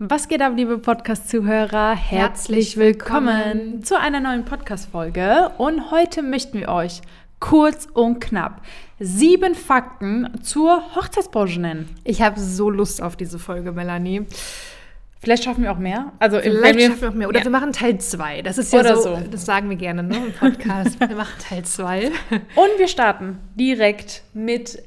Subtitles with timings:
[0.00, 1.94] Was geht ab, liebe Podcast-Zuhörer?
[1.94, 5.52] Herzlich willkommen zu einer neuen Podcast-Folge.
[5.56, 7.00] Und heute möchten wir euch
[7.38, 8.62] kurz und knapp
[8.98, 11.94] sieben Fakten zur Hochzeitsbranche nennen.
[12.02, 14.26] Ich habe so Lust auf diese Folge, Melanie.
[15.20, 16.12] Vielleicht schaffen wir auch mehr.
[16.18, 17.28] Also Vielleicht schaffen wir auch mehr.
[17.28, 17.44] Oder ja.
[17.44, 18.42] wir machen Teil 2.
[18.42, 20.98] Das ist ja Oder so, so, das sagen wir gerne ne, im Podcast.
[20.98, 22.06] wir machen Teil 2.
[22.30, 24.82] Und wir starten direkt mit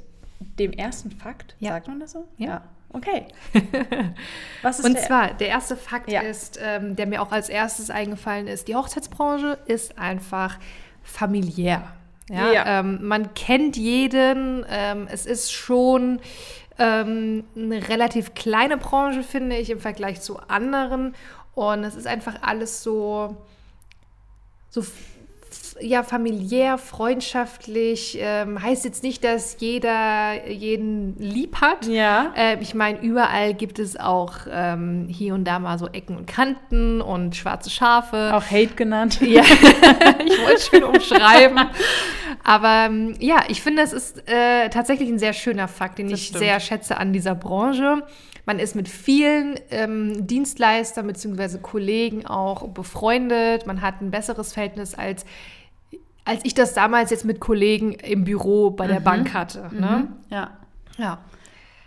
[0.59, 1.55] dem ersten Fakt.
[1.59, 1.71] Ja.
[1.71, 2.27] Sagt man das so?
[2.37, 2.47] Ja.
[2.47, 2.61] ja.
[2.89, 3.25] Okay.
[4.61, 5.03] Was ist Und der?
[5.03, 6.21] zwar, der erste Fakt ja.
[6.21, 10.57] ist, ähm, der mir auch als erstes eingefallen ist, die Hochzeitsbranche ist einfach
[11.03, 11.83] familiär.
[12.29, 12.79] Ja, ja.
[12.79, 14.65] Ähm, man kennt jeden.
[14.69, 16.19] Ähm, es ist schon
[16.77, 21.15] ähm, eine relativ kleine Branche, finde ich, im Vergleich zu anderen.
[21.55, 23.35] Und es ist einfach alles so,
[24.69, 24.83] so
[25.81, 28.17] ja, familiär, freundschaftlich.
[28.19, 31.85] Ähm, heißt jetzt nicht, dass jeder jeden lieb hat.
[31.85, 32.33] Ja.
[32.35, 36.27] Äh, ich meine, überall gibt es auch ähm, hier und da mal so Ecken und
[36.27, 38.31] Kanten und schwarze Schafe.
[38.33, 39.19] Auch Hate genannt.
[39.27, 39.41] Ja,
[40.25, 41.59] ich wollte es schön umschreiben.
[42.43, 46.19] Aber ähm, ja, ich finde, es ist äh, tatsächlich ein sehr schöner Fakt, den das
[46.19, 46.43] ich stimmt.
[46.43, 48.03] sehr schätze an dieser Branche.
[48.45, 51.57] Man ist mit vielen ähm, Dienstleistern bzw.
[51.61, 53.67] Kollegen auch befreundet.
[53.67, 55.25] Man hat ein besseres Verhältnis als
[56.27, 59.05] als ich das damals jetzt mit Kollegen im Büro bei der mhm.
[59.05, 59.69] Bank hatte.
[59.71, 60.07] Ne?
[60.07, 60.07] Mhm.
[60.29, 60.51] Ja.
[60.97, 61.19] Ja.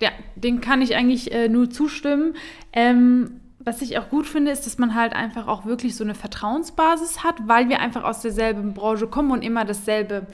[0.00, 2.34] Ja, dem kann ich eigentlich äh, nur zustimmen.
[2.72, 6.14] Ähm, was ich auch gut finde, ist, dass man halt einfach auch wirklich so eine
[6.14, 10.27] Vertrauensbasis hat, weil wir einfach aus derselben Branche kommen und immer dasselbe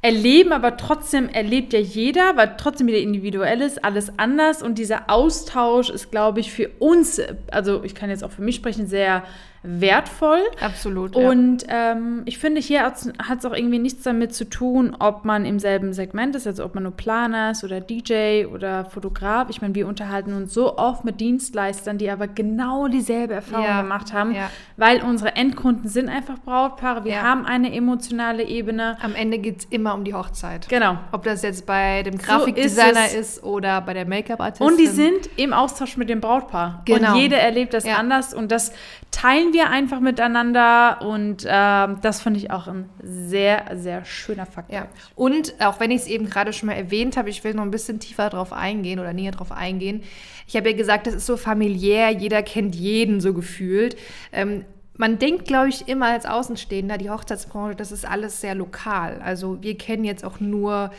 [0.00, 5.10] erleben, aber trotzdem erlebt ja jeder, weil trotzdem wieder individuell ist, alles anders und dieser
[5.10, 9.24] Austausch ist, glaube ich, für uns, also ich kann jetzt auch für mich sprechen, sehr
[9.62, 10.40] wertvoll.
[10.60, 11.14] Absolut.
[11.14, 11.28] Ja.
[11.28, 15.44] Und ähm, ich finde, hier hat es auch irgendwie nichts damit zu tun, ob man
[15.44, 19.50] im selben Segment ist, also ob man nur Planer ist oder DJ oder Fotograf.
[19.50, 23.82] Ich meine, wir unterhalten uns so oft mit Dienstleistern, die aber genau dieselbe Erfahrung ja.
[23.82, 24.50] gemacht haben, ja.
[24.78, 27.04] weil unsere Endkunden sind einfach Brautpaare.
[27.04, 28.96] Wir haben eine emotionale Ebene.
[29.02, 30.70] Am Ende geht es immer um die Hochzeit.
[30.70, 30.96] Genau.
[31.12, 34.66] Ob das jetzt bei dem Grafikdesigner so ist, ist, oder bei der Make-up-Artistin.
[34.66, 36.80] Und die sind im Austausch mit dem Brautpaar.
[36.86, 37.12] Genau.
[37.12, 38.72] Und jeder erlebt das anders und das
[39.10, 44.72] teilen wir einfach miteinander und äh, das finde ich auch ein sehr, sehr schöner Fakt.
[44.72, 44.86] Ja.
[45.16, 47.70] Und auch wenn ich es eben gerade schon mal erwähnt habe, ich will noch ein
[47.70, 50.02] bisschen tiefer drauf eingehen oder näher drauf eingehen.
[50.46, 53.96] Ich habe ja gesagt, das ist so familiär, jeder kennt jeden so gefühlt.
[54.32, 54.64] Ähm,
[54.96, 59.20] man denkt, glaube ich, immer als Außenstehender, die Hochzeitsbranche, das ist alles sehr lokal.
[59.24, 60.90] Also wir kennen jetzt auch nur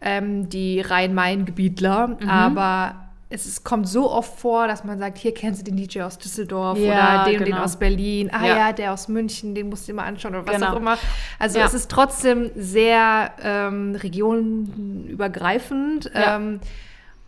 [0.00, 2.28] ähm, die Rhein-Main-Gebietler, mhm.
[2.28, 6.00] aber es ist, kommt so oft vor, dass man sagt, hier kennst du den DJ
[6.00, 7.56] aus Düsseldorf ja, oder den, genau.
[7.56, 8.30] den aus Berlin.
[8.32, 8.56] Ah ja.
[8.56, 8.72] ja.
[8.72, 10.72] der aus München, den musst du dir mal anschauen oder was genau.
[10.72, 10.96] auch immer.
[11.38, 11.66] Also ja.
[11.66, 16.10] es ist trotzdem sehr ähm, regionenübergreifend.
[16.14, 16.60] Ähm,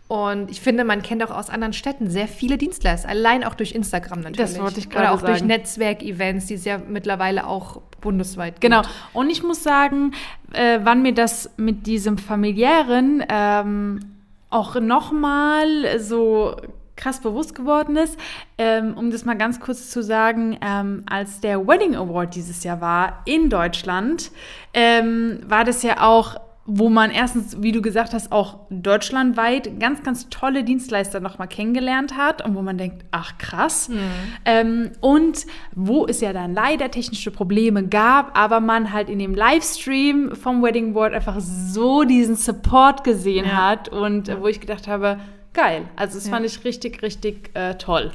[0.07, 3.73] und ich finde, man kennt auch aus anderen Städten sehr viele Dienstleister, allein auch durch
[3.73, 4.53] Instagram natürlich.
[4.53, 5.19] Das wollte ich gerade sagen.
[5.19, 8.73] Oder auch durch Netzwerkevents, die es ja mittlerweile auch bundesweit gibt.
[8.73, 8.81] Genau.
[9.13, 10.13] Und ich muss sagen,
[10.51, 14.20] äh, wann mir das mit diesem familiären ähm,
[14.51, 16.55] auch nochmal so
[16.95, 18.17] krass bewusst geworden ist,
[18.57, 22.79] ähm, um das mal ganz kurz zu sagen, ähm, als der Wedding Award dieses Jahr
[22.79, 24.31] war in Deutschland,
[24.73, 30.03] ähm, war das ja auch wo man erstens, wie du gesagt hast, auch deutschlandweit ganz,
[30.03, 33.89] ganz tolle Dienstleister nochmal kennengelernt hat und wo man denkt, ach krass.
[33.89, 33.99] Mhm.
[34.45, 39.33] Ähm, und wo es ja dann leider technische Probleme gab, aber man halt in dem
[39.33, 43.69] Livestream vom Wedding Board einfach so diesen Support gesehen ja.
[43.69, 45.19] hat und äh, wo ich gedacht habe,
[45.53, 45.85] geil.
[45.95, 46.33] Also das ja.
[46.33, 48.11] fand ich richtig, richtig äh, toll.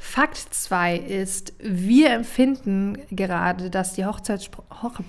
[0.00, 4.48] Fakt 2 ist, wir empfinden gerade, dass die Hochzeits
[4.80, 5.00] Hoch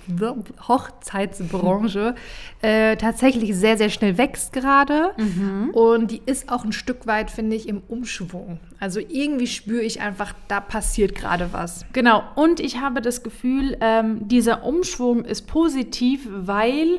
[0.66, 2.16] Hochzeitsbranche
[2.60, 5.12] äh, tatsächlich sehr, sehr schnell wächst gerade.
[5.16, 5.70] Mhm.
[5.70, 8.58] Und die ist auch ein Stück weit, finde ich, im Umschwung.
[8.80, 11.86] Also irgendwie spüre ich einfach, da passiert gerade was.
[11.92, 12.24] Genau.
[12.34, 16.98] Und ich habe das Gefühl, ähm, dieser Umschwung ist positiv, weil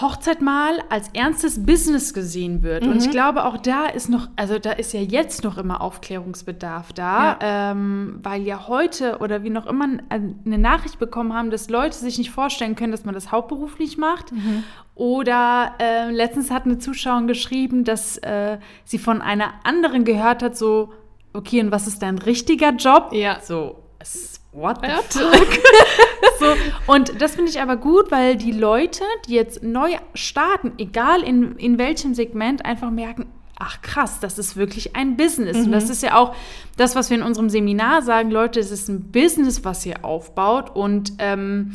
[0.00, 2.84] Hochzeit mal als ernstes Business gesehen wird.
[2.84, 2.92] Mhm.
[2.92, 3.12] Und ich mhm.
[3.12, 7.70] glaube, auch da ist noch, also da ist ja jetzt noch immer Aufklärungsbedarf da, ja.
[7.70, 12.18] ähm, weil ja heute oder wie noch immer eine Nachricht bekommen haben, dass Leute sich
[12.18, 14.32] nicht vorstellen können, dass man das hauptberuflich macht.
[14.32, 14.64] Mhm.
[14.94, 20.56] Oder äh, letztens hat eine Zuschauerin geschrieben, dass äh, sie von einer anderen gehört hat,
[20.56, 20.92] so,
[21.32, 23.10] okay, und was ist dein richtiger Job?
[23.12, 23.40] Ja.
[23.40, 25.48] So, es what the fuck?
[26.40, 26.46] so,
[26.86, 31.56] und das finde ich aber gut, weil die Leute, die jetzt neu starten, egal in,
[31.56, 33.26] in welchem Segment, einfach merken,
[33.58, 35.58] ach krass, das ist wirklich ein Business.
[35.58, 35.66] Mhm.
[35.66, 35.90] Und das mhm.
[35.92, 36.34] ist ja auch
[36.76, 40.74] das, was wir in unserem Seminar sagen, Leute, es ist ein Business, was ihr aufbaut.
[40.74, 41.74] Und ähm,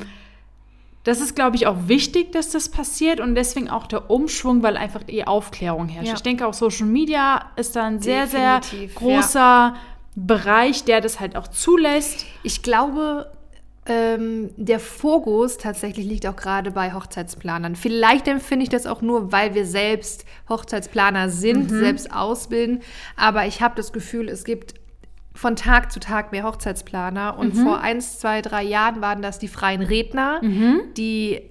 [1.03, 4.77] das ist, glaube ich, auch wichtig, dass das passiert und deswegen auch der Umschwung, weil
[4.77, 6.09] einfach die Aufklärung herrscht.
[6.09, 6.13] Ja.
[6.13, 9.75] Ich denke auch Social Media ist da ein sehr, Definitiv, sehr großer ja
[10.15, 12.25] Bereich, der das halt auch zulässt.
[12.43, 13.31] Ich glaube,
[13.85, 17.75] ähm, der Fokus tatsächlich liegt auch gerade bei Hochzeitsplanern.
[17.75, 21.79] Vielleicht empfinde ich das auch nur, weil wir selbst Hochzeitsplaner sind, mhm.
[21.79, 22.81] selbst ausbilden.
[23.15, 24.75] Aber ich habe das Gefühl, es gibt
[25.33, 27.37] von Tag zu Tag mehr Hochzeitsplaner.
[27.37, 27.63] Und mhm.
[27.63, 30.81] vor eins, zwei, drei Jahren waren das die freien Redner, mhm.
[30.97, 31.50] die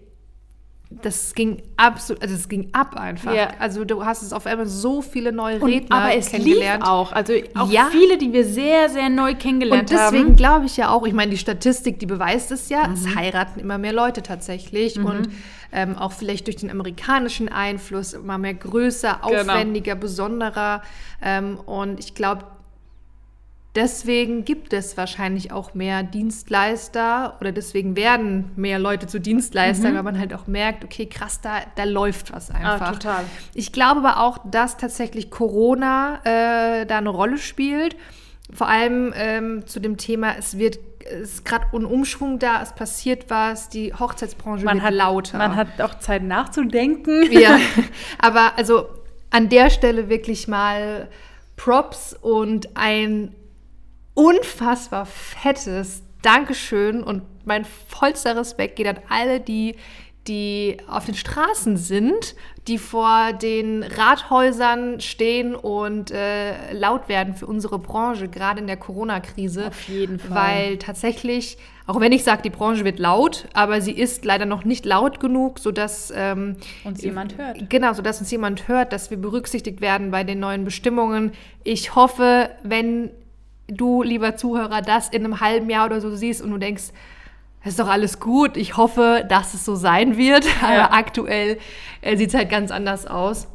[0.91, 3.33] das ging absolut, also es ging ab einfach.
[3.33, 3.53] Ja.
[3.61, 6.83] Also du hast es auf einmal so viele neue Redner und, aber es kennengelernt.
[6.83, 7.89] Lief auch, also auch ja.
[7.93, 10.07] viele, die wir sehr, sehr neu kennengelernt haben.
[10.07, 12.95] Und deswegen glaube ich ja auch, ich meine, die Statistik, die beweist es ja, mhm.
[12.95, 15.07] es heiraten immer mehr Leute tatsächlich mhm.
[15.07, 15.29] und
[15.73, 19.43] ähm, auch vielleicht durch den amerikanischen Einfluss immer mehr größer, genau.
[19.43, 20.03] aufwendiger, genau.
[20.03, 20.83] besonderer.
[21.23, 22.45] Ähm, und ich glaube,
[23.77, 29.97] Deswegen gibt es wahrscheinlich auch mehr Dienstleister oder deswegen werden mehr Leute zu Dienstleistern, mhm.
[29.97, 32.89] weil man halt auch merkt, okay, krass, da, da läuft was ah, einfach.
[32.89, 33.25] Ah, total.
[33.55, 37.97] Ich glaube aber auch, dass tatsächlich Corona äh, da eine Rolle spielt.
[38.53, 42.73] Vor allem ähm, zu dem Thema, es wird es ist gerade ein Umschwung da, es
[42.73, 45.39] passiert was, die Hochzeitsbranche man wird hat, lauter.
[45.39, 47.33] Man hat auch Zeit nachzudenken.
[47.33, 47.59] Ja,
[48.19, 48.87] aber also
[49.31, 51.09] an der Stelle wirklich mal
[51.57, 53.35] Props und ein
[54.15, 59.77] unfassbar fettes Dankeschön und mein vollster Respekt geht an alle, die
[60.29, 62.35] die auf den Straßen sind,
[62.69, 68.77] die vor den Rathäusern stehen und äh, laut werden für unsere Branche, gerade in der
[68.77, 69.69] Corona-Krise.
[69.69, 70.37] Auf jeden Fall.
[70.37, 74.65] Weil tatsächlich, auch wenn ich sage, die Branche wird laut, aber sie ist leider noch
[74.65, 77.71] nicht laut genug, sodass ähm, uns jemand hört.
[77.71, 81.33] Genau, sodass uns jemand hört, dass wir berücksichtigt werden bei den neuen Bestimmungen.
[81.65, 83.11] Ich hoffe, wenn
[83.73, 86.85] du, lieber Zuhörer, das in einem halben Jahr oder so siehst und du denkst,
[87.63, 90.85] es ist doch alles gut, ich hoffe, dass es so sein wird, ja.
[90.87, 91.59] aber aktuell
[92.01, 93.49] äh, sieht es halt ganz anders aus.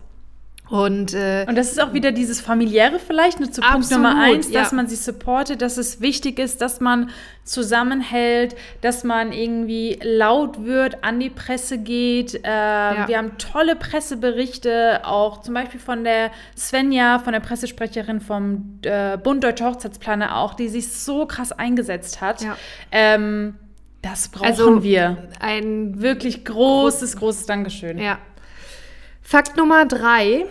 [0.69, 4.19] Und, äh, und das ist auch wieder dieses familiäre vielleicht, nur zu absolut, Punkt Nummer
[4.19, 4.75] eins, dass ja.
[4.75, 7.11] man sich supportet, dass es wichtig ist, dass man
[7.43, 12.33] zusammenhält, dass man irgendwie laut wird, an die Presse geht.
[12.33, 13.07] Äh, ja.
[13.07, 19.17] Wir haben tolle Presseberichte, auch zum Beispiel von der Svenja, von der Pressesprecherin vom äh,
[19.17, 22.41] Bund Deutscher Hochzeitsplaner auch, die sich so krass eingesetzt hat.
[22.41, 22.57] Ja.
[22.91, 23.55] Ähm,
[24.01, 25.29] das brauchen also, wir.
[25.39, 27.97] Ein wirklich großes, großes Dankeschön.
[27.99, 28.19] Ja,
[29.25, 30.45] Fakt Nummer drei.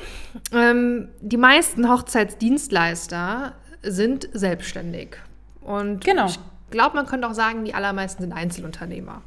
[0.53, 5.17] Ähm, die meisten Hochzeitsdienstleister sind selbstständig.
[5.61, 6.27] Und genau.
[6.27, 6.41] ich
[6.71, 9.23] glaube, man könnte auch sagen, die allermeisten sind Einzelunternehmer.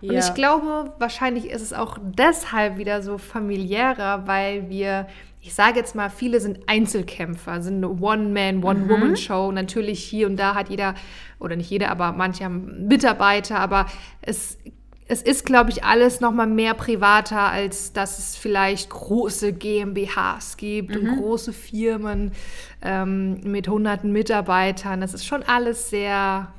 [0.00, 0.20] Und ja.
[0.20, 5.08] ich glaube, wahrscheinlich ist es auch deshalb wieder so familiärer, weil wir,
[5.40, 9.48] ich sage jetzt mal, viele sind Einzelkämpfer, sind eine One-Man, One-Woman-Show.
[9.48, 9.54] Mhm.
[9.54, 10.94] Natürlich hier und da hat jeder,
[11.40, 13.86] oder nicht jeder, aber manche haben Mitarbeiter, aber
[14.22, 14.56] es
[15.06, 20.56] es ist, glaube ich, alles noch mal mehr privater, als dass es vielleicht große GmbHs
[20.56, 21.08] gibt mhm.
[21.08, 22.32] und große Firmen
[22.80, 25.02] ähm, mit hunderten Mitarbeitern.
[25.02, 26.52] Das ist schon alles sehr,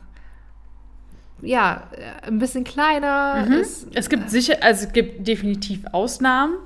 [1.41, 3.45] ja, äh, ein bisschen kleiner.
[3.47, 3.53] Mhm.
[3.53, 6.57] Es, es, gibt sicher, also es gibt definitiv Ausnahmen.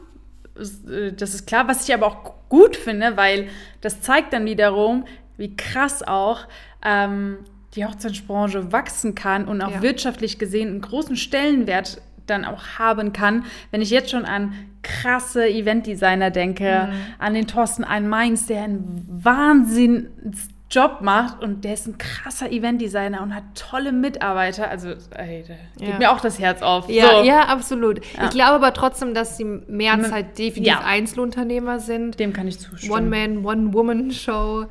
[0.58, 3.48] Äh, das ist klar, was ich aber auch gut finde, weil
[3.80, 5.06] das zeigt dann wiederum,
[5.38, 6.42] wie krass auch
[6.84, 7.38] ähm,
[7.80, 9.82] die Hochzeitsbranche wachsen kann und auch ja.
[9.82, 14.54] wirtschaftlich gesehen einen großen Stellenwert dann auch haben kann, wenn ich jetzt schon an
[14.84, 16.96] krasse Eventdesigner denke, mhm.
[17.20, 23.22] an den Thorsten Ein Mainz, der einen Wahnsinnsjob macht und der ist ein krasser Eventdesigner
[23.24, 24.70] und hat tolle Mitarbeiter.
[24.70, 25.92] Also, ey, da ja.
[25.92, 26.90] geht mir auch das Herz auf.
[26.90, 27.24] Ja, so.
[27.24, 28.06] ja absolut.
[28.16, 28.26] Ja.
[28.26, 30.82] Ich glaube aber trotzdem, dass die Mehrheit definitiv ja.
[30.82, 32.20] Einzelunternehmer sind.
[32.20, 32.92] Dem kann ich zustimmen.
[32.92, 34.66] One-Man, One-Woman-Show.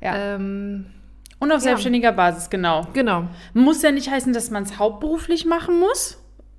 [0.00, 0.34] Ja.
[0.34, 0.86] Ähm,
[1.38, 2.86] und auf selbstständiger Basis, genau.
[2.92, 3.24] Genau.
[3.52, 6.18] Muss ja nicht heißen, dass man es hauptberuflich machen muss.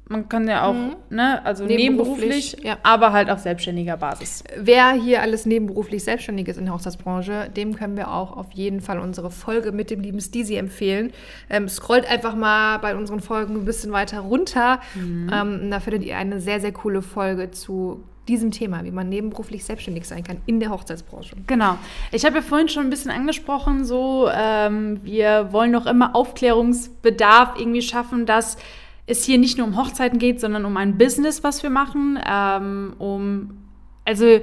[0.10, 0.96] Man kann ja auch, mhm.
[1.10, 2.78] ne, also nebenberuflich, nebenberuflich ja.
[2.84, 4.44] aber halt auf selbstständiger Basis.
[4.56, 8.80] Wer hier alles nebenberuflich selbstständig ist in der Hochzeitsbranche, dem können wir auch auf jeden
[8.80, 11.12] Fall unsere Folge mit dem lieben Steezy empfehlen.
[11.50, 14.80] Ähm, scrollt einfach mal bei unseren Folgen ein bisschen weiter runter.
[14.96, 15.30] Mhm.
[15.34, 19.64] Ähm, da findet ihr eine sehr, sehr coole Folge zu diesem Thema, wie man nebenberuflich
[19.64, 21.36] selbstständig sein kann in der Hochzeitsbranche.
[21.48, 21.78] Genau.
[22.12, 27.60] Ich habe ja vorhin schon ein bisschen angesprochen, so ähm, wir wollen noch immer Aufklärungsbedarf
[27.60, 28.58] irgendwie schaffen, dass
[29.06, 32.94] es hier nicht nur um Hochzeiten geht, sondern um ein Business, was wir machen, ähm,
[33.00, 33.58] um
[34.04, 34.40] also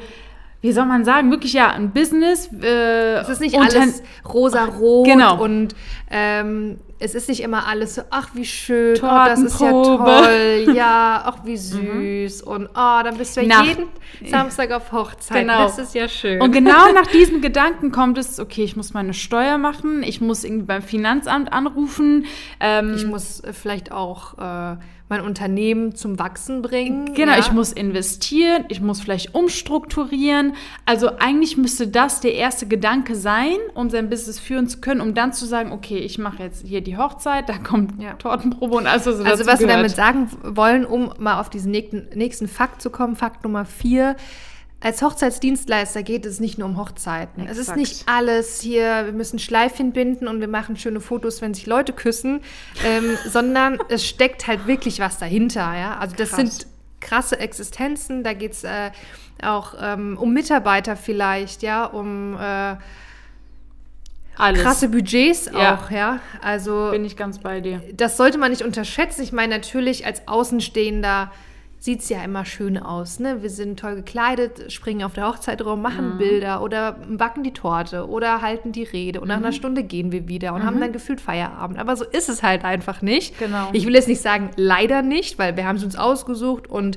[0.64, 2.49] wie soll man sagen, wirklich ja, ein Business.
[2.62, 5.38] Äh, es ist nicht alles rosa-rot genau.
[5.44, 5.75] und
[6.11, 10.75] ähm, es ist nicht immer alles so, ach wie schön, oh, das ist ja toll,
[10.75, 11.56] ja, ach wie mhm.
[12.26, 12.50] süß mhm.
[12.50, 13.88] und oh, dann bist du ja nach, jeden
[14.25, 15.64] Samstag auf Hochzeit, genau.
[15.64, 16.40] das ist ja schön.
[16.40, 20.44] Und genau nach diesem Gedanken kommt es, okay, ich muss meine Steuer machen, ich muss
[20.44, 22.25] irgendwie beim Finanzamt anrufen.
[22.59, 24.76] Ähm, ich muss vielleicht auch äh,
[25.14, 27.14] mein Unternehmen zum Wachsen bringen.
[27.14, 27.38] Genau, ja.
[27.38, 30.54] ich muss investieren, ich muss vielleicht umstrukturieren.
[30.87, 35.14] Also eigentlich müsste das der erste Gedanke sein, um sein Business führen zu können, um
[35.14, 38.14] dann zu sagen, okay, ich mache jetzt hier die Hochzeit, da kommt ja.
[38.14, 39.61] Tortenprobe und alles, was Also was gehört.
[39.61, 43.64] wir damit sagen wollen, um mal auf diesen nächsten, nächsten Fakt zu kommen, Fakt Nummer
[43.64, 44.16] vier,
[44.85, 47.45] als Hochzeitsdienstleister geht es nicht nur um Hochzeiten.
[47.45, 47.59] Exakt.
[47.59, 51.55] Es ist nicht alles hier, wir müssen Schleifchen binden und wir machen schöne Fotos, wenn
[51.55, 52.43] sich Leute küssen,
[52.85, 55.75] ähm, sondern es steckt halt wirklich was dahinter.
[55.75, 55.97] Ja?
[55.97, 56.37] Also das Krass.
[56.38, 56.67] sind
[57.00, 58.91] krasse Existenzen, da geht es äh,
[59.43, 62.76] auch ähm, um Mitarbeiter vielleicht, ja, um äh,
[64.37, 64.62] alles.
[64.62, 65.76] Krasse Budgets ja.
[65.76, 66.21] auch, ja.
[66.43, 67.81] Also bin ich ganz bei dir.
[67.95, 69.23] Das sollte man nicht unterschätzen.
[69.23, 71.33] Ich meine, natürlich als Außenstehender
[71.85, 73.21] sieht es ja immer schön aus.
[73.21, 73.43] Ne?
[73.43, 76.19] Wir sind toll gekleidet, springen auf der Hochzeit rum, machen mhm.
[76.19, 79.53] Bilder oder backen die Torte oder halten die Rede und nach einer mhm.
[79.53, 80.67] Stunde gehen wir wieder und mhm.
[80.67, 81.79] haben dann gefühlt Feierabend.
[81.79, 83.38] Aber so ist es halt einfach nicht.
[83.38, 83.69] Genau.
[83.75, 86.97] Ich will jetzt nicht sagen, leider nicht, weil wir haben es uns ausgesucht und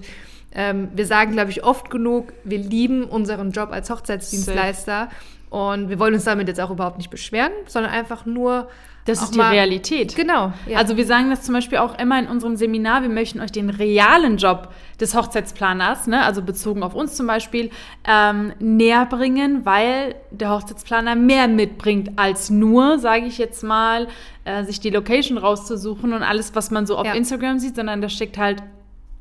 [0.53, 5.10] ähm, wir sagen, glaube ich, oft genug, wir lieben unseren Job als Hochzeitsdienstleister.
[5.10, 5.15] Safe.
[5.49, 8.67] Und wir wollen uns damit jetzt auch überhaupt nicht beschweren, sondern einfach nur
[9.07, 10.15] das ist die mal, Realität.
[10.15, 10.51] Genau.
[10.67, 10.77] Ja.
[10.77, 13.69] Also wir sagen das zum Beispiel auch immer in unserem Seminar, wir möchten euch den
[13.69, 17.69] realen Job des Hochzeitsplaners, ne, also bezogen auf uns zum Beispiel,
[18.05, 24.07] ähm, näher bringen, weil der Hochzeitsplaner mehr mitbringt als nur, sage ich jetzt mal,
[24.43, 27.13] äh, sich die Location rauszusuchen und alles, was man so auf ja.
[27.13, 28.61] Instagram sieht, sondern da steckt halt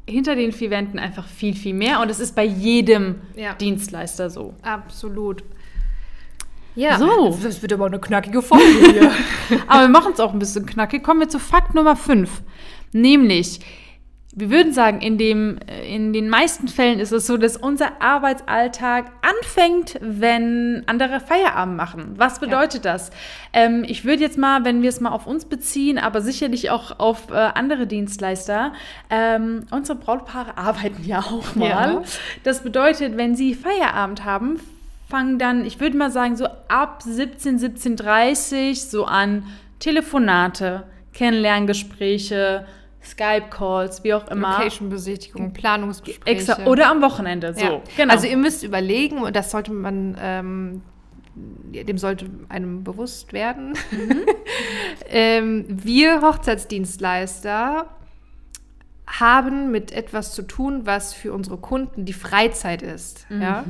[0.09, 2.00] hinter den vier Wänden einfach viel, viel mehr.
[2.00, 3.54] Und es ist bei jedem ja.
[3.54, 4.54] Dienstleister so.
[4.62, 5.42] Absolut.
[6.76, 7.37] Ja, so.
[7.42, 9.11] Das wird aber eine knackige Folge hier.
[9.66, 11.02] aber wir machen es auch ein bisschen knackig.
[11.02, 12.42] Kommen wir zu Fakt Nummer 5.
[12.92, 13.61] Nämlich,
[14.35, 19.06] wir würden sagen, in, dem, in den meisten Fällen ist es so, dass unser Arbeitsalltag
[19.23, 22.12] anfängt, wenn andere Feierabend machen.
[22.16, 22.92] Was bedeutet ja.
[22.92, 23.11] das?
[23.54, 26.99] Ähm, ich würde jetzt mal, wenn wir es mal auf uns beziehen, aber sicherlich auch
[26.99, 28.75] auf äh, andere Dienstleister,
[29.09, 31.68] ähm, unsere Brautpaare arbeiten ja auch mal.
[31.68, 32.02] Ja.
[32.45, 34.61] Das bedeutet, wenn sie Feierabend haben,
[35.09, 39.45] fangen dann, ich würde mal sagen, so ab 17, 17.30 so an
[39.79, 42.67] Telefonate, Kennenlerngespräche,
[43.03, 44.59] Skype-Calls, wie auch immer.
[44.59, 46.65] Location-Besichtigung, Planungsgespräche.
[46.67, 47.65] oder am Wochenende, so.
[47.65, 47.81] Ja.
[47.97, 48.13] Genau.
[48.13, 50.83] Also ihr müsst überlegen, und das sollte man, ähm,
[51.35, 53.75] dem sollte einem bewusst werden.
[53.93, 54.23] Mhm.
[55.09, 57.87] ähm, wir Hochzeitsdienstleister
[59.21, 63.27] haben mit etwas zu tun, was für unsere Kunden die Freizeit ist.
[63.31, 63.43] Mhm.
[63.43, 63.65] Ja?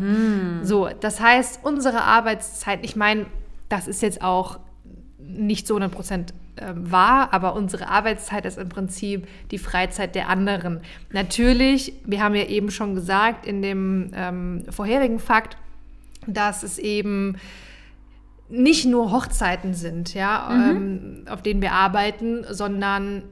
[0.62, 3.26] So, das heißt, unsere Arbeitszeit, ich meine,
[3.68, 4.58] das ist jetzt auch
[5.18, 10.28] nicht so 100 Prozent ähm, wahr, aber unsere Arbeitszeit ist im Prinzip die Freizeit der
[10.28, 10.80] anderen.
[11.10, 15.56] Natürlich, wir haben ja eben schon gesagt in dem ähm, vorherigen Fakt,
[16.26, 17.36] dass es eben
[18.48, 20.70] nicht nur Hochzeiten sind, ja, mhm.
[20.70, 23.22] ähm, auf denen wir arbeiten, sondern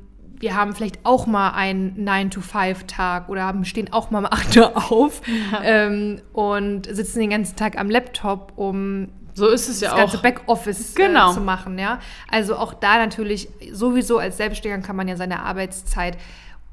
[0.45, 4.93] wir haben vielleicht auch mal einen 9-to-5-Tag oder haben, stehen auch mal um 8 Uhr
[4.93, 5.63] auf ja.
[5.63, 10.19] ähm, und sitzen den ganzen Tag am Laptop, um so ist es ja das ganze
[10.19, 11.31] Backoffice äh, genau.
[11.31, 11.79] äh, zu machen.
[11.79, 11.99] Ja?
[12.31, 16.19] Also auch da natürlich, sowieso als Selbstständiger kann man ja seine Arbeitszeit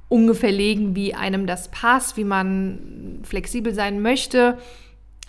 [0.10, 4.58] ungefähr legen, wie einem das passt, wie man flexibel sein möchte.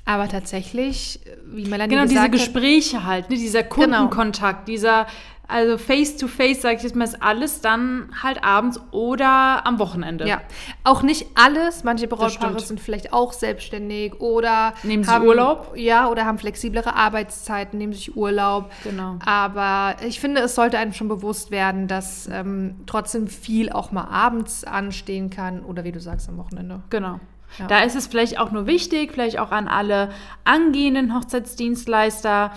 [0.04, 3.74] Aber tatsächlich, wie Melanie genau, gesagt diese Gespräche halt, ne, dieser genau.
[3.76, 4.76] Kundenkontakt, genau.
[4.76, 5.06] dieser
[5.52, 10.26] also face-to-face, sage ich jetzt mal, ist alles dann halt abends oder am Wochenende.
[10.26, 10.40] Ja,
[10.82, 11.84] auch nicht alles.
[11.84, 15.74] Manche Brautpaare sind vielleicht auch selbstständig oder nehmen sich Urlaub.
[15.76, 18.70] Ja, oder haben flexiblere Arbeitszeiten, nehmen sich Urlaub.
[18.82, 19.18] Genau.
[19.24, 24.04] Aber ich finde, es sollte einem schon bewusst werden, dass ähm, trotzdem viel auch mal
[24.04, 26.82] abends anstehen kann oder wie du sagst, am Wochenende.
[26.88, 27.20] Genau.
[27.58, 27.66] Ja.
[27.66, 30.08] Da ist es vielleicht auch nur wichtig, vielleicht auch an alle
[30.44, 32.52] angehenden Hochzeitsdienstleister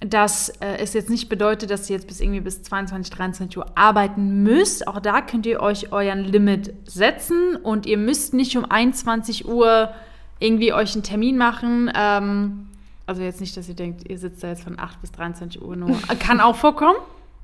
[0.00, 3.66] dass äh, es jetzt nicht bedeutet, dass ihr jetzt bis irgendwie bis 22, 23 Uhr
[3.74, 4.86] arbeiten müsst.
[4.86, 9.90] Auch da könnt ihr euch euren Limit setzen und ihr müsst nicht um 21 Uhr
[10.38, 11.90] irgendwie euch einen Termin machen.
[11.94, 12.68] Ähm,
[13.06, 15.76] also jetzt nicht, dass ihr denkt, ihr sitzt da jetzt von 8 bis 23 Uhr
[15.76, 15.96] nur.
[16.18, 16.98] Kann auch vorkommen,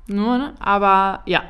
[0.07, 0.53] nur, ne?
[0.59, 1.43] aber ja.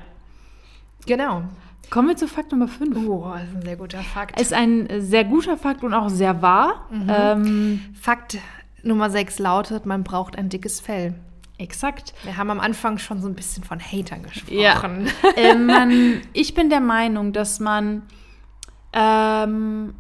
[1.06, 1.44] Genau.
[1.90, 3.08] Kommen wir zu Fakt Nummer 5.
[3.08, 4.40] Oh, das ist ein sehr guter Fakt.
[4.40, 6.88] Ist ein sehr guter Fakt und auch sehr wahr.
[6.90, 7.10] Mhm.
[7.10, 8.38] Ähm, Fakt
[8.84, 11.16] Nummer 6 lautet, man braucht ein dickes Fell.
[11.58, 12.14] Exakt.
[12.24, 14.58] Wir haben am Anfang schon so ein bisschen von Hatern gesprochen.
[14.58, 14.84] Ja.
[15.36, 18.04] äh, man, ich bin der Meinung, dass man
[18.92, 19.94] ähm,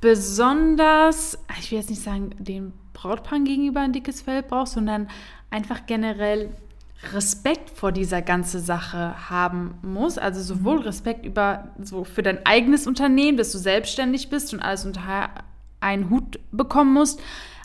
[0.00, 5.08] besonders, ich will jetzt nicht sagen, den Brautpaaren gegenüber ein dickes Fell braucht, sondern
[5.50, 6.50] einfach generell
[7.12, 10.18] Respekt vor dieser ganzen Sache haben muss.
[10.18, 14.84] Also sowohl Respekt über so für dein eigenes Unternehmen, dass du selbstständig bist und alles
[14.84, 15.30] unter
[15.80, 17.20] einen Hut bekommen musst,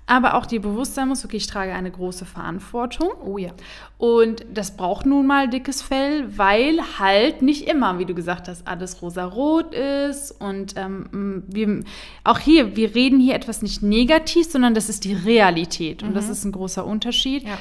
[0.08, 3.12] aber auch dir bewusst sein musst, okay, ich trage eine große Verantwortung.
[3.24, 3.52] Oh ja.
[3.98, 8.68] Und das braucht nun mal dickes Fell, weil halt nicht immer, wie du gesagt hast,
[8.68, 10.32] alles rosa-rot ist.
[10.32, 11.84] Und ähm, wir,
[12.24, 16.04] auch hier, wir reden hier etwas nicht negativ, sondern das ist die Realität.
[16.04, 16.16] Und mhm.
[16.16, 17.44] das ist ein großer Unterschied.
[17.44, 17.58] Ja.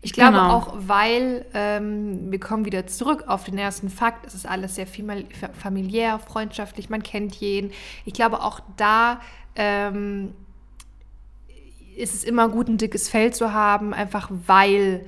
[0.00, 0.50] Ich glaube genau.
[0.50, 4.86] auch, weil ähm, wir kommen wieder zurück auf den ersten Fakt, es ist alles sehr
[4.86, 7.72] familiär, freundschaftlich, man kennt jeden.
[8.04, 9.20] Ich glaube auch da
[9.56, 10.34] ähm,
[11.98, 15.04] ist es immer gut, ein dickes Fell zu haben, einfach weil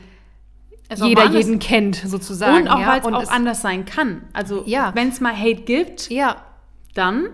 [0.89, 2.63] also jeder jeden kennt, sozusagen.
[2.63, 2.89] Und auch, ja?
[2.89, 4.23] weil es auch anders sein kann.
[4.33, 4.93] Also ja.
[4.95, 6.37] wenn es mal Hate gibt, ja.
[6.95, 7.29] dann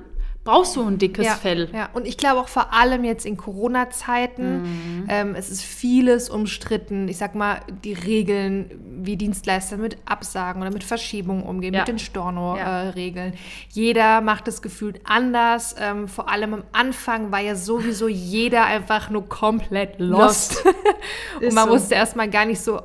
[0.46, 1.68] brauchst du ein dickes ja, Fell.
[1.74, 5.06] Ja, und ich glaube auch vor allem jetzt in Corona-Zeiten, mhm.
[5.08, 7.08] ähm, es ist vieles umstritten.
[7.08, 8.70] Ich sag mal, die Regeln,
[9.02, 11.80] wie Dienstleister mit Absagen oder mit Verschiebungen umgehen, ja.
[11.80, 13.32] mit den Storno-Regeln.
[13.32, 13.38] Ja.
[13.38, 15.74] Äh, jeder macht es gefühlt anders.
[15.78, 20.64] Ähm, vor allem am Anfang war ja sowieso jeder einfach nur komplett lost.
[20.64, 20.76] lost.
[21.42, 21.74] und man so.
[21.74, 22.80] wusste erstmal gar nicht so,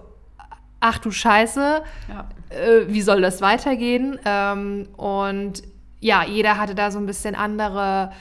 [0.80, 1.84] ach du Scheiße,
[2.50, 4.20] äh, wie soll das weitergehen?
[4.26, 5.62] Ähm, und
[6.02, 8.12] ja, jeder hatte da so ein bisschen andere,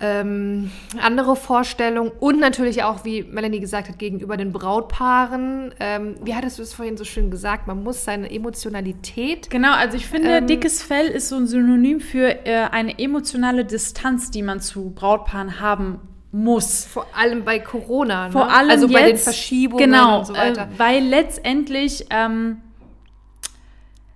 [0.00, 0.70] ähm,
[1.00, 5.74] andere Vorstellungen und natürlich auch, wie Melanie gesagt hat, gegenüber den Brautpaaren.
[5.80, 7.66] Ähm, wie hattest du es vorhin so schön gesagt?
[7.66, 9.50] Man muss seine Emotionalität.
[9.50, 13.64] Genau, also ich finde, ähm, dickes Fell ist so ein Synonym für äh, eine emotionale
[13.64, 16.84] Distanz, die man zu Brautpaaren haben muss.
[16.84, 18.32] Vor allem bei Corona, ne?
[18.32, 20.62] Vor allem also jetzt, bei den Verschiebungen genau, und so weiter.
[20.62, 22.60] Äh, weil letztendlich ähm,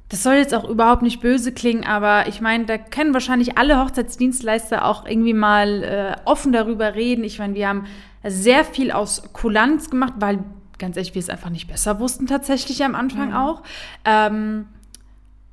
[0.08, 3.78] das soll jetzt auch überhaupt nicht böse klingen, aber ich meine, da können wahrscheinlich alle
[3.78, 7.24] Hochzeitsdienstleister auch irgendwie mal äh, offen darüber reden.
[7.24, 7.84] Ich meine, wir haben
[8.24, 10.40] sehr viel aus Kulanz gemacht, weil
[10.78, 13.36] ganz ehrlich, wir es einfach nicht besser wussten tatsächlich am Anfang mhm.
[13.36, 13.62] auch.
[14.04, 14.66] Ähm,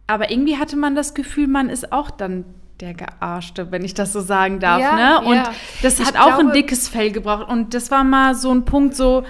[0.07, 2.45] aber irgendwie hatte man das Gefühl, man ist auch dann
[2.79, 4.81] der Gearschte, wenn ich das so sagen darf.
[4.81, 5.27] Ja, ne?
[5.27, 5.53] Und ja.
[5.81, 7.47] das hat ich auch glaube, ein dickes Fell gebraucht.
[7.49, 9.23] Und das war mal so ein Punkt, so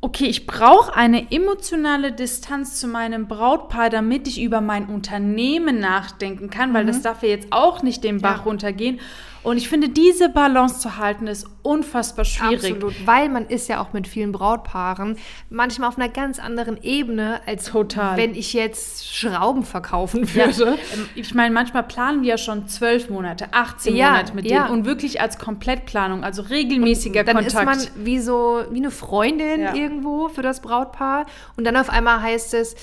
[0.00, 6.50] okay, ich brauche eine emotionale Distanz zu meinem Brautpaar, damit ich über mein Unternehmen nachdenken
[6.50, 6.88] kann, weil mhm.
[6.88, 8.42] das darf ja jetzt auch nicht den Bach ja.
[8.44, 9.00] runtergehen.
[9.42, 12.72] Und ich finde, diese Balance zu halten, ist unfassbar schwierig.
[12.72, 15.16] Absolut, weil man ist ja auch mit vielen Brautpaaren
[15.48, 18.16] manchmal auf einer ganz anderen Ebene, als Total.
[18.16, 20.64] wenn ich jetzt Schrauben verkaufen würde.
[20.64, 20.72] Ja.
[20.72, 24.64] Ähm, ich meine, manchmal planen wir ja schon zwölf Monate, 18 ja, Monate mit ja.
[24.64, 27.66] denen und wirklich als Komplettplanung, also regelmäßiger und dann Kontakt.
[27.66, 31.26] Dann ist man wie so, wie eine Freundin irgendwo für das Brautpaar
[31.56, 32.76] und dann auf einmal heißt es,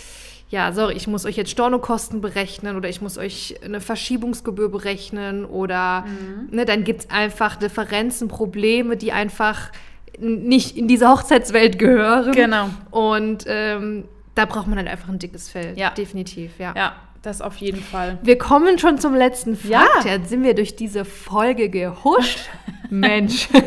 [0.50, 5.44] ja, sorry, ich muss euch jetzt Stornokosten berechnen oder ich muss euch eine Verschiebungsgebühr berechnen
[5.44, 6.56] oder mhm.
[6.56, 9.72] ne, dann gibt es einfach Differenzen, Probleme, die einfach
[10.20, 12.32] nicht in diese Hochzeitswelt gehören.
[12.32, 12.70] Genau.
[12.92, 14.06] Und ähm,
[14.36, 15.78] da braucht man halt einfach ein dickes Fell.
[15.78, 15.90] Ja.
[15.92, 16.74] Definitiv, ja.
[16.76, 18.18] Ja, das auf jeden Fall.
[18.22, 20.06] Wir kommen schon zum letzten Fakt.
[20.06, 20.12] Ja.
[20.12, 22.40] Jetzt sind wir durch diese Folge gehuscht.
[22.90, 23.50] Mensch.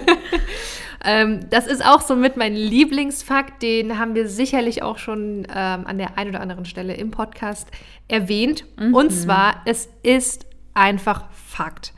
[1.05, 5.87] Ähm, das ist auch so mit mein Lieblingsfakt, den haben wir sicherlich auch schon ähm,
[5.87, 7.69] an der einen oder anderen Stelle im Podcast
[8.09, 8.65] erwähnt.
[8.79, 8.95] Mhm.
[8.95, 11.95] Und zwar, es ist einfach Fakt.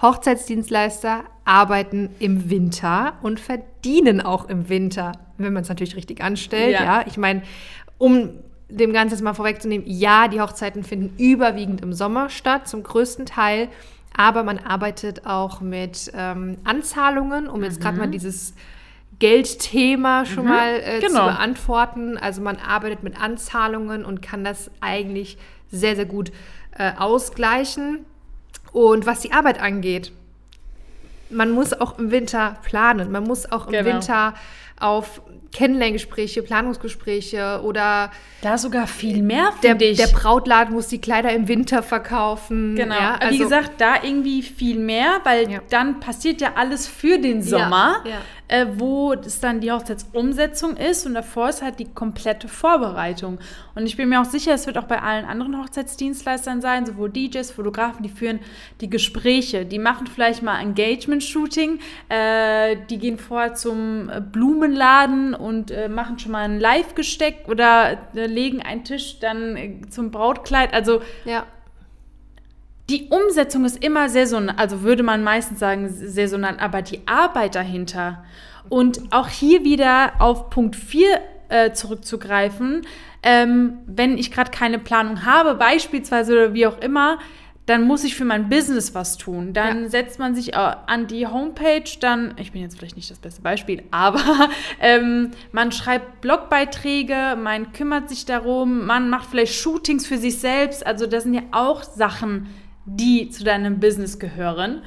[0.00, 6.72] Hochzeitsdienstleister arbeiten im Winter und verdienen auch im Winter, wenn man es natürlich richtig anstellt.
[6.72, 7.04] Ja, ja.
[7.06, 7.42] ich meine,
[7.98, 8.30] um
[8.70, 13.68] dem Ganzen mal vorwegzunehmen, ja, die Hochzeiten finden überwiegend im Sommer statt, zum größten Teil.
[14.16, 18.12] Aber man arbeitet auch mit ähm, Anzahlungen, um jetzt gerade mal mhm.
[18.12, 18.54] dieses
[19.18, 20.50] Geldthema schon mhm.
[20.50, 21.28] mal äh, genau.
[21.28, 22.18] zu beantworten.
[22.18, 25.38] Also man arbeitet mit Anzahlungen und kann das eigentlich
[25.70, 26.32] sehr, sehr gut
[26.76, 28.04] äh, ausgleichen.
[28.72, 30.12] Und was die Arbeit angeht,
[31.28, 33.10] man muss auch im Winter planen.
[33.10, 33.84] Man muss auch im genau.
[33.84, 34.34] Winter
[34.78, 38.10] auf Kennenlerngespräche, Planungsgespräche oder
[38.40, 42.76] da sogar viel mehr der, der Brautladen muss die Kleider im Winter verkaufen.
[42.76, 42.94] Genau.
[42.94, 45.60] Ja, also, Wie gesagt, da irgendwie viel mehr, weil ja.
[45.70, 48.02] dann passiert ja alles für den Sommer.
[48.04, 53.38] Ja, äh, wo es dann die Hochzeitsumsetzung ist und davor ist halt die komplette Vorbereitung.
[53.76, 57.10] Und ich bin mir auch sicher, es wird auch bei allen anderen Hochzeitsdienstleistern sein, sowohl
[57.10, 58.40] DJs, Fotografen, die führen
[58.80, 65.88] die Gespräche, die machen vielleicht mal Engagement-Shooting, äh, die gehen vorher zum Blumenladen und äh,
[65.88, 70.72] machen schon mal ein Live-Gesteck oder äh, legen einen Tisch dann äh, zum Brautkleid.
[70.72, 71.46] Also ja
[72.90, 78.24] die Umsetzung ist immer saisonal, also würde man meistens sagen saisonal, aber die Arbeit dahinter
[78.68, 82.82] und auch hier wieder auf Punkt 4 äh, zurückzugreifen,
[83.22, 87.18] ähm, wenn ich gerade keine Planung habe, beispielsweise oder wie auch immer,
[87.66, 89.52] dann muss ich für mein Business was tun.
[89.52, 89.88] Dann ja.
[89.88, 93.42] setzt man sich äh, an die Homepage, dann, ich bin jetzt vielleicht nicht das beste
[93.42, 94.48] Beispiel, aber
[94.80, 100.86] ähm, man schreibt Blogbeiträge, man kümmert sich darum, man macht vielleicht Shootings für sich selbst.
[100.86, 102.48] Also das sind ja auch Sachen,
[102.86, 104.82] die zu deinem Business gehören.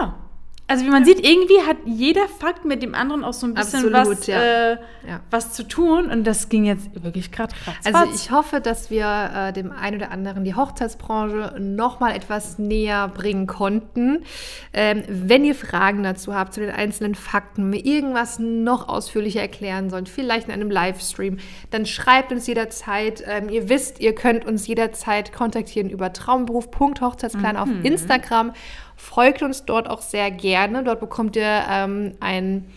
[0.00, 0.25] Ja.
[0.68, 3.94] Also wie man sieht, irgendwie hat jeder Fakt mit dem anderen auch so ein bisschen
[3.94, 4.42] Absolut, was, ja.
[4.42, 4.72] Äh,
[5.06, 5.20] ja.
[5.30, 6.10] was zu tun.
[6.10, 10.10] Und das ging jetzt wirklich gerade Also ich hoffe, dass wir äh, dem einen oder
[10.10, 14.24] anderen die Hochzeitsbranche noch mal etwas näher bringen konnten.
[14.72, 19.88] Ähm, wenn ihr Fragen dazu habt, zu den einzelnen Fakten, mir irgendwas noch ausführlicher erklären
[19.88, 21.38] sollt, vielleicht in einem Livestream,
[21.70, 23.22] dann schreibt uns jederzeit.
[23.24, 27.62] Ähm, ihr wisst, ihr könnt uns jederzeit kontaktieren über traumberuf.hochzeitsplan mhm.
[27.62, 28.52] auf Instagram.
[28.96, 30.82] Folgt uns dort auch sehr gerne.
[30.82, 32.72] Dort bekommt ihr ähm, einen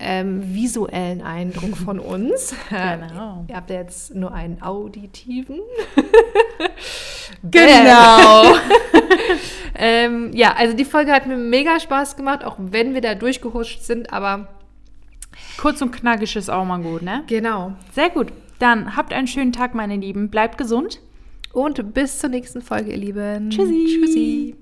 [0.00, 2.54] ähm, visuellen Eindruck von uns.
[2.68, 3.44] Genau.
[3.48, 5.60] ihr habt jetzt nur einen auditiven.
[7.50, 8.54] genau.
[9.74, 13.82] ähm, ja, also die Folge hat mir mega Spaß gemacht, auch wenn wir da durchgehuscht
[13.82, 14.48] sind, aber
[15.58, 17.24] kurz und knackig ist auch mal gut, ne?
[17.26, 17.72] Genau.
[17.92, 18.32] Sehr gut.
[18.58, 20.30] Dann habt einen schönen Tag, meine Lieben.
[20.30, 21.00] Bleibt gesund.
[21.52, 23.50] Und bis zur nächsten Folge, ihr Lieben.
[23.50, 23.86] Tschüssi.
[23.86, 24.56] Tschüssi.